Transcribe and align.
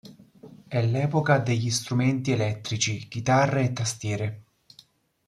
È 0.67 0.83
l'epoca 0.83 1.37
degli 1.37 1.69
strumenti 1.69 2.31
elettrici, 2.31 3.07
Chitarre 3.07 3.65
e 3.65 3.71
Tastiere. 3.73 4.43